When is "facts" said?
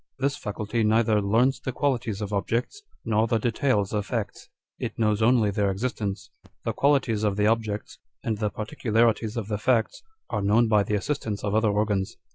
4.07-4.49, 9.59-10.01